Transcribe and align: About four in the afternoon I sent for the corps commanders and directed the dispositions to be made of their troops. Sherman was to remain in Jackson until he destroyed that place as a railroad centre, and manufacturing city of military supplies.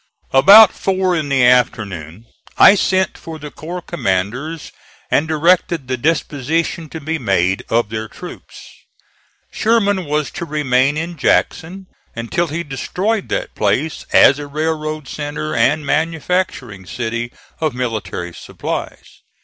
About 0.33 0.73
four 0.73 1.15
in 1.15 1.29
the 1.29 1.45
afternoon 1.45 2.25
I 2.57 2.73
sent 2.73 3.19
for 3.19 3.37
the 3.37 3.51
corps 3.51 3.83
commanders 3.83 4.71
and 5.11 5.27
directed 5.27 5.87
the 5.87 5.95
dispositions 5.95 6.89
to 6.93 6.99
be 6.99 7.19
made 7.19 7.63
of 7.69 7.89
their 7.89 8.07
troops. 8.07 8.67
Sherman 9.51 10.05
was 10.05 10.31
to 10.31 10.45
remain 10.45 10.97
in 10.97 11.17
Jackson 11.17 11.85
until 12.15 12.47
he 12.47 12.63
destroyed 12.63 13.29
that 13.29 13.53
place 13.53 14.07
as 14.11 14.39
a 14.39 14.47
railroad 14.47 15.07
centre, 15.07 15.53
and 15.53 15.85
manufacturing 15.85 16.87
city 16.87 17.31
of 17.59 17.75
military 17.75 18.33
supplies. 18.33 19.21